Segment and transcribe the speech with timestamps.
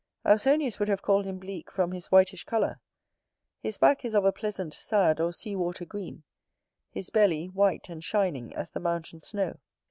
[0.25, 2.81] Ausonius would have called him Bleak from his whitish colour:
[3.61, 6.23] his back is of a pleasant sad or sea water green;
[6.89, 9.59] his belly, white and shining as the mountain snow.